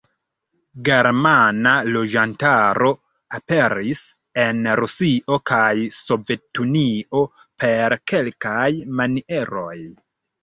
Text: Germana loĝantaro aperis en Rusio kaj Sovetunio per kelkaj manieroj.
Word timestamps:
Germana 0.85 1.73
loĝantaro 1.95 2.87
aperis 3.39 3.99
en 4.45 4.71
Rusio 4.81 5.39
kaj 5.51 5.69
Sovetunio 5.99 7.23
per 7.65 7.97
kelkaj 8.13 8.65
manieroj. 9.01 9.79